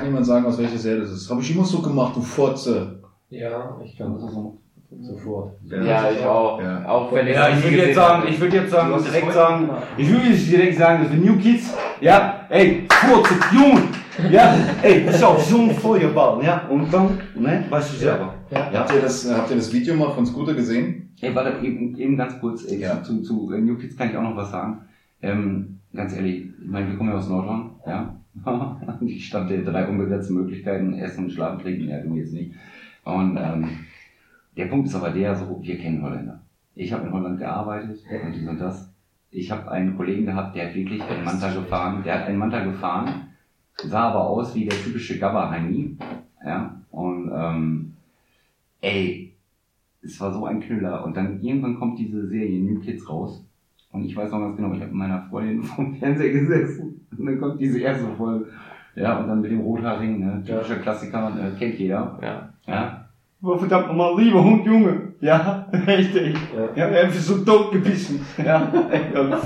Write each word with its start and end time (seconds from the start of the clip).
kann 0.00 0.08
jemand 0.08 0.26
sagen, 0.26 0.46
aus 0.46 0.58
welcher 0.58 0.78
Serie 0.78 1.00
das 1.02 1.10
ist? 1.12 1.30
Habe 1.30 1.40
ich 1.42 1.54
immer 1.54 1.64
so 1.64 1.80
gemacht, 1.82 2.16
du 2.16 2.22
Fotze. 2.22 3.00
Ja, 3.28 3.76
ich 3.84 3.96
kann 3.96 4.14
das 4.14 4.22
so 4.32 4.56
sofort. 5.02 5.52
Ja, 5.64 6.10
ich 6.10 6.24
auch. 6.24 6.60
Ja. 6.60 6.84
Auch 6.88 7.12
wenn 7.12 7.28
ich 7.28 7.34
Ja, 7.34 7.48
ich 7.50 7.62
würde 7.62 7.76
jetzt 7.76 7.94
sagen, 7.94 8.28
ich 8.28 8.40
würde 8.40 8.56
jetzt 8.56 8.70
sagen, 8.70 8.92
direkt 9.04 9.32
sagen, 9.32 9.66
gemacht. 9.66 9.82
ich 9.96 10.10
würde 10.10 10.26
jetzt 10.26 10.50
direkt 10.50 10.78
sagen, 10.78 11.02
das 11.02 11.12
sind 11.12 11.24
New 11.24 11.36
Kids, 11.36 11.72
ja, 12.00 12.40
ey, 12.48 12.88
Furze, 12.90 13.34
Junge, 13.52 13.82
ja, 14.32 14.54
ey, 14.82 15.06
ist 15.06 15.22
auch 15.22 15.38
so 15.38 15.58
ein 15.58 15.70
Feuerball, 15.70 16.42
ja, 16.44 16.62
und 16.68 16.92
dann, 16.92 17.20
ne, 17.36 17.64
weißt 17.70 17.92
du 17.92 17.96
selber. 17.98 18.34
Ja. 18.50 18.70
Habt, 18.80 18.92
ihr 18.92 19.00
das, 19.00 19.32
habt 19.32 19.50
ihr 19.50 19.56
das 19.56 19.72
Video 19.72 19.94
mal 19.94 20.10
von 20.10 20.26
Scooter 20.26 20.54
gesehen? 20.54 21.14
Ey, 21.20 21.32
warte, 21.34 21.64
eben, 21.64 21.96
eben 21.96 22.16
ganz 22.16 22.40
kurz, 22.40 22.64
ey, 22.64 22.80
Ja. 22.80 23.00
zu, 23.02 23.22
zu, 23.22 23.46
zu 23.46 23.52
äh, 23.52 23.60
New 23.60 23.76
Kids 23.76 23.96
kann 23.96 24.10
ich 24.10 24.16
auch 24.16 24.22
noch 24.22 24.34
was 24.36 24.50
sagen. 24.50 24.80
Ähm, 25.22 25.78
ganz 25.94 26.14
ehrlich, 26.14 26.46
ich 26.62 26.70
meine, 26.70 26.88
wir 26.88 26.96
kommen 26.96 27.10
ja 27.10 27.16
aus 27.16 27.28
Nordhorn, 27.28 27.70
ja. 27.86 28.16
Die 29.00 29.20
Stadt 29.20 29.50
der 29.50 29.62
drei 29.62 29.86
unbegrenzten 29.88 30.36
Möglichkeiten, 30.36 30.94
Essen, 30.94 31.30
Schlafen, 31.30 31.60
Trinken, 31.60 31.88
ja, 31.88 32.00
du 32.00 32.14
jetzt 32.16 32.32
nicht. 32.32 32.54
Und 33.04 33.36
ähm, 33.36 33.68
der 34.56 34.66
Punkt 34.66 34.86
ist 34.86 34.94
aber 34.94 35.10
der, 35.10 35.34
so, 35.34 35.60
wir 35.62 35.78
kennen 35.78 36.02
Holländer. 36.02 36.40
Ich 36.74 36.92
habe 36.92 37.06
in 37.06 37.12
Holland 37.12 37.38
gearbeitet 37.38 38.00
und 38.24 38.32
dies 38.34 38.48
und 38.48 38.60
das. 38.60 38.90
Ich 39.30 39.50
habe 39.50 39.70
einen 39.70 39.96
Kollegen 39.96 40.26
gehabt, 40.26 40.56
der 40.56 40.68
hat 40.68 40.74
wirklich 40.74 41.02
einen 41.02 41.24
Manta 41.24 41.52
gefahren, 41.52 42.02
der 42.04 42.20
hat 42.20 42.26
einen 42.26 42.38
Manta 42.38 42.64
gefahren, 42.64 43.28
sah 43.76 44.10
aber 44.10 44.26
aus 44.26 44.54
wie 44.54 44.64
der 44.64 44.78
typische 44.78 45.18
Gabba-Heini, 45.18 45.96
ja. 46.44 46.80
Und 46.90 47.30
ähm, 47.32 47.92
ey, 48.80 49.32
es 50.02 50.20
war 50.20 50.32
so 50.32 50.46
ein 50.46 50.60
Knüller. 50.60 51.04
Und 51.04 51.16
dann 51.16 51.42
irgendwann 51.42 51.78
kommt 51.78 51.98
diese 51.98 52.26
Serie 52.26 52.60
New 52.60 52.80
Kids 52.80 53.08
raus. 53.08 53.44
Und 53.92 54.04
ich 54.04 54.16
weiß 54.16 54.30
noch 54.30 54.40
ganz 54.40 54.56
genau, 54.56 54.68
ich 54.72 54.80
habe 54.80 54.86
mit 54.90 54.94
meiner 54.94 55.22
Freundin 55.28 55.62
vom 55.64 55.94
Fernseher 55.94 56.32
gesessen. 56.32 57.06
Und 57.16 57.26
dann 57.26 57.40
kommt 57.40 57.60
diese 57.60 57.80
erste 57.80 58.06
Folge. 58.16 58.46
Ja, 58.94 59.18
und 59.18 59.28
dann 59.28 59.40
mit 59.40 59.50
dem 59.50 59.60
Rothaarigen, 59.60 60.18
ne? 60.18 60.42
typischer 60.44 60.76
Klassiker, 60.76 61.32
äh, 61.38 61.58
kennt 61.58 61.78
jeder. 61.78 62.18
Ja. 62.22 62.52
Ja. 62.66 63.06
War 63.42 63.58
verdammt 63.58 63.86
nochmal 63.88 64.20
lieber 64.20 64.44
Hund, 64.44 64.66
Junge. 64.66 65.14
Ja, 65.20 65.66
richtig. 65.86 66.36
Ja, 66.76 66.86
er 66.86 67.06
hat 67.06 67.14
so 67.14 67.38
tot 67.44 67.72
gebissen. 67.72 68.20
Ja, 68.36 68.70
ja. 69.14 69.38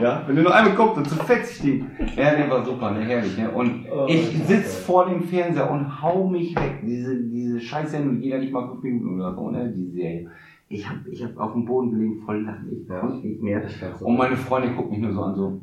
Ja, 0.00 0.22
wenn 0.26 0.36
du 0.36 0.42
nur 0.42 0.54
einmal 0.54 0.74
kommst, 0.74 0.96
dann 0.96 1.04
zerfetzt 1.04 1.56
ich 1.56 1.62
den. 1.62 1.86
Ja, 2.16 2.34
der 2.34 2.48
war 2.50 2.64
super, 2.64 2.90
ne, 2.92 3.00
herrlich, 3.00 3.36
ne. 3.36 3.50
Und 3.50 3.84
Oh, 3.90 4.06
ich 4.08 4.26
sitz 4.44 4.48
geil. 4.48 4.82
vor 4.86 5.06
dem 5.06 5.22
Fernseher 5.22 5.70
und 5.70 6.00
hau 6.02 6.26
mich 6.28 6.54
weg. 6.56 6.80
Diese, 6.86 7.22
diese 7.24 7.60
Scheißsendung, 7.60 8.20
jeder 8.20 8.38
nicht 8.38 8.52
mal 8.52 8.66
fünf 8.68 8.82
Minuten 8.82 9.20
oder 9.20 9.34
so, 9.34 9.50
ne, 9.50 9.70
die 9.74 9.90
Serie. 9.90 10.30
Ich 10.74 10.88
hab, 10.88 11.06
ich 11.06 11.22
hab 11.22 11.36
auf 11.36 11.52
dem 11.52 11.66
Boden 11.66 11.90
gelegen, 11.90 12.22
voll 12.24 12.42
lachen. 12.44 12.66
Ich 12.72 12.88
Ja. 12.88 13.00
konnte 13.00 13.26
nicht 13.26 13.42
mehr. 13.42 13.62
Und 14.00 14.16
meine 14.16 14.36
Freundin 14.36 14.74
guckt 14.74 14.90
mich 14.90 15.00
nur 15.00 15.12
so 15.12 15.22
an, 15.22 15.34
so. 15.36 15.60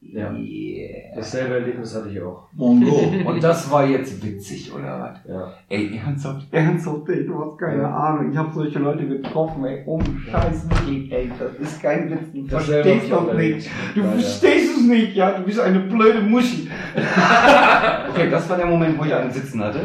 Ja. 0.00 0.32
Yeah. 0.32 1.16
Dasselbe 1.16 1.54
Erlebnis 1.54 1.94
hatte 1.94 2.08
ich 2.10 2.20
auch. 2.22 2.46
Mongo. 2.54 2.96
Und 3.28 3.42
das 3.42 3.68
war 3.70 3.84
jetzt 3.84 4.24
witzig, 4.24 4.72
oder 4.72 5.00
was? 5.00 5.18
Ja. 5.28 5.52
Ey, 5.68 5.98
ernsthaft, 5.98 6.46
ernsthaft, 6.52 7.08
ey, 7.08 7.26
du 7.26 7.38
hast 7.44 7.58
keine 7.58 7.86
Ahnung. 7.88 8.30
Ich 8.30 8.36
habe 8.38 8.52
solche 8.54 8.78
Leute 8.78 9.06
getroffen, 9.08 9.64
ey, 9.64 9.82
um 9.86 10.00
Scheiß 10.30 10.70
wirklich, 10.70 11.10
ey, 11.12 11.30
das 11.38 11.52
ist 11.68 11.82
kein 11.82 12.08
Witz, 12.10 12.32
du 12.32 12.56
hab 12.56 12.62
verstehst 12.62 13.10
doch 13.10 13.28
erlebt. 13.28 13.56
nicht. 13.56 13.70
Du 13.96 14.00
Leider. 14.00 14.12
verstehst 14.12 14.76
es 14.78 14.86
nicht, 14.86 15.16
ja, 15.16 15.32
du 15.32 15.42
bist 15.44 15.58
eine 15.60 15.80
blöde 15.80 16.20
Muschi. 16.22 16.68
okay, 18.10 18.30
das 18.30 18.48
war 18.48 18.56
der 18.56 18.66
Moment, 18.66 18.98
wo 18.98 19.04
ich 19.04 19.14
einen 19.14 19.30
Sitzen 19.32 19.62
hatte. 19.62 19.80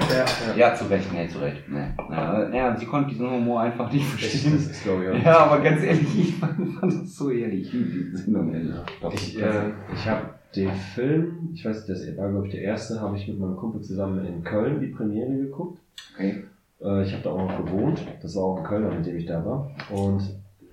Ja, 0.56 0.56
Ja, 0.70 0.76
zu 0.76 0.86
Recht, 0.86 1.12
nee, 1.12 1.28
zu 1.28 1.40
Recht. 1.40 1.64
Nee. 1.68 1.88
Ja, 2.12 2.50
ja, 2.54 2.76
sie 2.78 2.86
konnte 2.86 3.10
diesen 3.10 3.30
Humor 3.30 3.62
einfach 3.62 3.92
nicht 3.92 4.06
Das, 4.14 4.20
verstehen. 4.30 4.54
das 4.54 4.68
ist, 4.68 4.84
glaube 4.84 5.04
ich, 5.06 5.10
auch. 5.22 5.26
Ja, 5.26 5.38
aber 5.40 5.60
ganz 5.62 5.82
ehrlich, 5.84 6.20
ich 6.20 6.36
fand, 6.36 6.56
fand 6.80 6.94
das 6.94 7.16
so 7.16 7.30
ehrlich. 7.32 7.72
Diese 7.72 8.18
Sendung, 8.18 8.54
Ich, 9.14 9.36
das- 9.38 9.56
äh, 9.56 9.70
ich 9.94 10.03
habe 10.08 10.30
den 10.56 10.72
Film, 10.72 11.50
ich 11.54 11.66
weiß, 11.66 11.86
das 11.86 12.06
war 12.18 12.30
glaube 12.30 12.48
ich 12.48 12.54
der 12.54 12.62
erste, 12.62 13.02
habe 13.02 13.18
ich 13.18 13.28
mit 13.28 13.40
meinem 13.40 13.56
Kumpel 13.56 13.82
zusammen 13.82 14.26
in 14.26 14.44
Köln 14.44 14.80
die 14.80 14.88
Premiere 14.88 15.36
geguckt. 15.36 15.80
okay, 16.14 16.44
Äh, 16.82 17.04
ich 17.04 17.14
habe 17.14 17.24
da 17.24 17.32
auch 17.32 17.48
noch 17.48 17.66
gewohnt. 17.66 18.02
Das 18.22 18.36
war 18.36 18.44
auch 18.44 18.58
ein 18.58 18.64
Kölner, 18.64 18.90
mit 18.94 19.06
dem 19.06 19.18
ich 19.18 19.26
da 19.26 19.44
war. 19.46 19.72
Und 19.90 20.22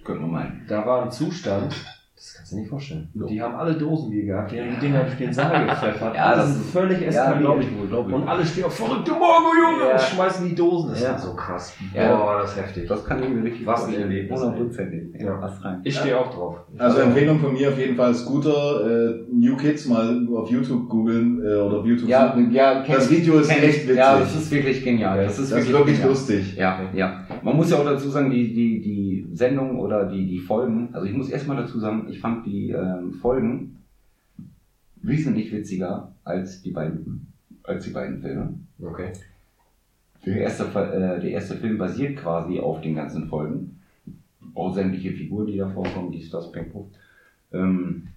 guck 0.05 0.21
mal 0.21 0.53
da 0.69 0.85
war 0.85 1.05
ein 1.05 1.11
Zustand, 1.11 1.75
das 2.23 2.35
kannst 2.35 2.53
du 2.53 2.57
dir 2.57 2.61
nicht 2.61 2.71
vorstellen. 2.71 3.09
Die 3.15 3.41
haben 3.41 3.55
alle 3.55 3.73
Dosenbier 3.75 4.27
gehabt, 4.27 4.53
die 4.53 4.61
haben 4.61 4.69
die 4.75 4.81
Dinger 4.87 5.05
durch 5.05 5.17
den 5.17 5.33
Saal 5.33 5.65
gepfeffert. 5.67 6.15
Ja, 6.15 6.35
das 6.37 6.51
ist- 6.51 6.71
völlig 6.71 7.01
Ja, 7.01 7.07
eskaliert. 7.09 7.41
glaube 7.41 7.63
ich 7.63 7.79
wohl, 7.79 7.87
glaube 7.89 8.11
ich. 8.11 8.17
Und 8.17 8.29
alle 8.29 8.45
stehen 8.45 8.65
auf 8.65 8.75
verrückte 8.77 9.13
Morgen, 9.13 9.47
Junge! 9.63 9.89
Ja. 9.89 9.93
Und 9.95 10.01
schmeißen 10.03 10.47
die 10.49 10.55
Dosen. 10.55 10.91
Das 10.91 11.03
Ja. 11.03 11.13
war 11.13 11.19
so 11.19 11.33
krass. 11.35 11.75
Ja. 11.95 12.15
Boah, 12.15 12.39
das 12.43 12.55
heftig. 12.57 12.87
Das 12.89 13.05
kann 13.07 13.23
ich 13.23 13.29
mir 13.31 13.43
richtig 13.43 13.67
Was 13.67 13.81
ein 13.81 13.85
vorstellen. 13.85 14.11
Erlebnis. 14.13 14.41
Ja, 15.19 15.27
Ja. 15.27 15.41
was 15.41 15.65
rein. 15.65 15.81
Ich 15.85 15.97
stehe 15.97 16.19
auch 16.19 16.31
drauf. 16.35 16.57
Also 16.79 17.01
Empfehlung 17.01 17.39
von 17.41 17.53
mir 17.55 17.69
auf 17.71 17.79
jeden 17.79 17.97
Fall 17.97 18.15
Scooter, 18.15 18.87
äh, 19.11 19.15
New 19.33 19.57
Kids 19.57 19.87
mal 19.87 20.27
auf 20.37 20.51
YouTube 20.51 20.89
googeln 20.91 21.41
äh, 21.43 21.55
oder 21.57 21.79
auf 21.79 21.87
YouTube 21.87 22.09
Ja, 22.09 22.29
suchen. 22.29 22.53
ja, 22.53 22.83
kenn 22.83 22.97
Das. 22.97 23.11
Video 23.11 23.39
ist 23.39 23.51
echt 23.51 23.63
witzig. 23.85 23.97
Ja, 23.97 24.19
das 24.19 24.35
ist 24.37 24.51
wirklich 24.51 24.85
genial. 24.85 25.25
Das 25.25 25.39
ist 25.39 25.51
Das 25.53 25.61
ist 25.61 25.67
wirklich, 25.69 25.73
wirklich 25.73 25.97
genial. 25.97 26.11
lustig. 26.11 26.57
Ja, 26.57 26.81
ja. 26.95 27.21
Man 27.43 27.57
muss 27.57 27.71
ja 27.71 27.79
auch 27.79 27.85
dazu 27.85 28.09
sagen, 28.11 28.31
die, 28.31 28.53
die, 28.53 28.81
die 28.81 29.27
Sendung 29.33 29.79
oder 29.79 30.07
die, 30.07 30.27
die 30.27 30.39
Folgen, 30.39 30.89
also 30.93 31.07
ich 31.07 31.15
muss 31.15 31.31
erstmal 31.31 31.57
dazu 31.57 31.79
sagen, 31.79 32.07
ich 32.09 32.21
fand 32.21 32.47
die 32.47 32.71
ähm, 32.71 33.13
Folgen 33.15 33.79
wesentlich 35.03 35.53
witziger 35.53 36.13
als 36.25 36.63
die 36.63 36.71
beiden, 36.71 37.33
als 37.63 37.85
die 37.85 37.91
beiden 37.91 38.21
Filme. 38.21 38.55
Okay. 38.81 39.13
Der 40.27 40.37
erste, 40.37 40.65
äh, 40.65 41.21
der 41.21 41.31
erste 41.31 41.57
Film 41.57 41.79
basiert 41.79 42.19
quasi 42.19 42.61
auf 42.61 42.81
den 42.83 42.95
ganzen 42.95 43.29
Folgen. 43.29 43.81
Auch 44.55 44.75
sämtliche 44.75 45.13
Figuren, 45.13 45.47
die 45.47 45.57
da 45.57 45.69
vorkommen, 45.69 46.13
die 46.13 46.29
das 46.29 46.53
Pengpuff. 46.53 46.87
Ähm, 47.53 48.09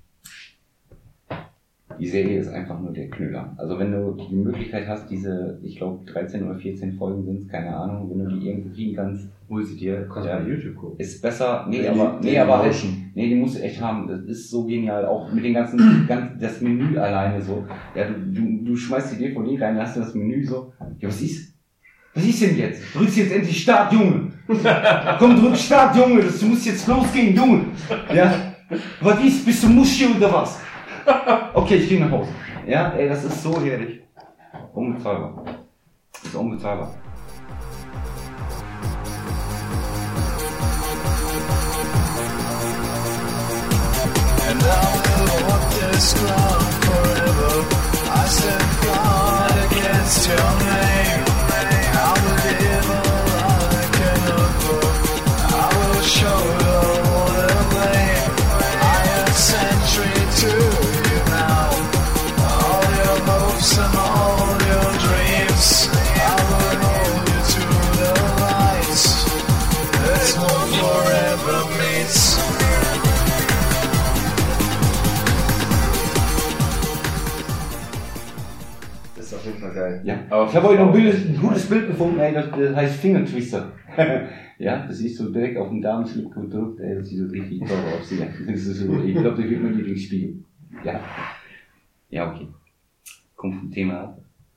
die 1.99 2.07
Serie 2.07 2.39
ist 2.39 2.47
einfach 2.49 2.79
nur 2.79 2.91
der 2.93 3.09
Knüller. 3.09 3.53
Also 3.57 3.77
wenn 3.79 3.91
du 3.91 4.11
die 4.29 4.35
Möglichkeit 4.35 4.87
hast, 4.87 5.09
diese, 5.09 5.59
ich 5.63 5.77
glaube 5.77 6.03
13 6.05 6.43
oder 6.45 6.55
14 6.57 6.93
Folgen 6.93 7.23
sind 7.25 7.39
es, 7.41 7.47
keine 7.47 7.75
Ahnung, 7.75 8.09
wenn 8.09 8.25
du 8.25 8.35
die 8.39 8.47
irgendwo 8.47 8.69
kriegen 8.73 8.95
kannst, 8.95 9.27
hol 9.49 9.63
sie 9.63 9.75
dir. 9.77 10.07
Kannst 10.11 10.27
Ja, 10.29 10.39
bei 10.39 10.47
YouTube 10.49 10.75
gucken. 10.75 10.99
ist 10.99 11.21
besser, 11.21 11.65
nee, 11.69 11.81
Die- 11.81 11.87
aber, 11.87 12.19
die 12.21 12.27
nee, 12.29 12.39
aber 12.39 12.59
halt, 12.59 12.75
nee, 13.15 13.27
die 13.29 13.35
musst 13.35 13.57
du 13.57 13.61
echt 13.61 13.81
haben. 13.81 14.07
Das 14.07 14.21
ist 14.23 14.49
so 14.49 14.65
genial. 14.65 15.05
Auch 15.05 15.31
mit 15.31 15.43
den 15.43 15.53
ganzen, 15.53 16.05
ganz, 16.07 16.39
das 16.39 16.61
Menü 16.61 16.97
alleine 16.97 17.41
so. 17.41 17.63
Ja, 17.95 18.05
du, 18.07 18.13
du, 18.31 18.63
du 18.65 18.75
schmeißt 18.75 19.13
die 19.13 19.23
DVD 19.23 19.63
rein, 19.63 19.77
hast 19.77 19.95
du 19.95 20.01
das 20.01 20.13
Menü 20.15 20.43
so. 20.45 20.73
Ja, 20.99 21.07
was 21.07 21.21
ist? 21.21 21.53
Was 22.15 22.25
ist 22.25 22.41
denn 22.43 22.57
jetzt? 22.57 22.81
Drückst 22.95 23.17
jetzt 23.17 23.31
endlich 23.33 23.63
Start, 23.63 23.91
Junge! 23.91 24.31
Komm, 25.19 25.35
drück 25.39 25.55
Start, 25.57 25.95
Junge! 25.95 26.21
Das 26.21 26.41
muss 26.43 26.63
jetzt 26.65 26.87
losgehen, 26.87 27.35
Junge! 27.35 27.65
Ja? 28.13 28.31
Was 29.01 29.23
ist? 29.23 29.45
Bist 29.45 29.63
du 29.63 29.69
Muschi 29.69 30.05
oder 30.05 30.31
was? 30.31 30.59
Okay, 31.53 31.75
ich 31.75 31.89
geh 31.89 31.99
nach 31.99 32.11
Hause. 32.11 32.29
Ja, 32.65 32.91
ey, 32.93 33.09
das 33.09 33.23
ist 33.23 33.41
so 33.43 33.61
herrlich. 33.61 34.01
Unbezahlbar. 34.73 35.43
Das 36.11 36.23
ist 36.23 36.35
unbezahlbar. 36.35 36.93
And 44.45 44.61
I 44.61 44.65
will 45.19 45.47
walk 45.47 45.69
this 45.71 46.13
ground 46.13 46.73
forever. 46.85 47.53
I 48.09 48.25
stand 48.27 48.67
guard 48.83 49.57
against 49.71 50.27
your 50.27 50.51
name. 50.65 51.32
Ist 79.23 79.33
auf 79.33 79.45
jeden 79.45 79.57
Fall 79.59 79.73
geil. 79.73 80.01
Ja, 80.03 80.19
aber 80.29 80.49
ich 80.49 80.55
habe 80.55 80.67
heute 80.67 80.81
noch 80.81 80.93
ein, 80.93 81.01
Bild, 81.01 81.15
ein 81.15 81.37
gutes 81.39 81.69
Bild 81.69 81.87
gefunden, 81.87 82.19
ey, 82.19 82.33
das, 82.33 82.49
das 82.51 82.75
heißt 82.75 82.95
Fingertwister. 82.99 83.71
ja, 84.59 84.85
das 84.85 84.99
ist 84.99 85.17
so 85.17 85.31
direkt 85.31 85.57
auf 85.57 85.69
den 85.69 85.81
Damenschlipp 85.81 86.31
gedrückt, 86.31 86.79
ey, 86.79 86.95
das 86.95 87.07
sieht 87.07 87.19
so 87.19 87.27
richtig 87.27 87.59
toll 87.59 87.77
aus. 87.97 88.11
Ja. 88.11 88.27
Das 88.47 88.65
ist 88.65 88.79
so, 88.79 89.01
ich 89.03 89.13
glaube, 89.13 89.41
das 89.41 89.49
wird 89.49 89.63
mein 89.63 89.75
Lieblingsspiel. 89.75 90.43
Ja. 90.83 90.99
Ja, 92.09 92.31
okay. 92.31 92.47
Kommt 93.35 93.55
vom 93.55 93.71
Thema 93.71 94.01
ab. 94.01 94.22